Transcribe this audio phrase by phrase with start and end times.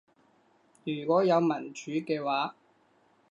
[0.83, 2.55] 如果有民主嘅話